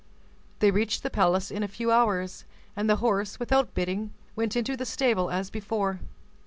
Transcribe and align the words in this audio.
They 0.61 0.71
reached 0.71 1.03
the 1.03 1.11
palace 1.11 1.51
in 1.51 1.61
a 1.61 1.67
very 1.67 1.75
few 1.75 1.91
hours, 1.91 2.43
and 2.75 2.89
the 2.89 2.95
horse, 2.95 3.39
without 3.39 3.75
bidding, 3.75 4.15
went 4.35 4.55
into 4.55 4.75
the 4.75 4.83
stable 4.83 5.29
as 5.29 5.51
before. 5.51 5.99